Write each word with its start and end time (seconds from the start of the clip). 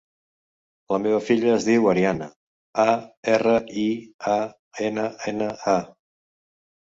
La 0.93 0.97
meva 1.01 1.17
filla 1.25 1.51
es 1.57 1.65
diu 1.67 1.83
Arianna: 1.91 2.29
a, 2.83 2.95
erra, 3.35 3.53
i, 3.81 3.85
a, 4.31 4.37
ena, 4.89 5.03
ena, 5.33 5.51
a. 5.75 5.77